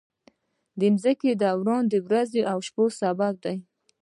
[0.79, 3.57] د ځمکې دوران د ورځو او شپو سبب دی.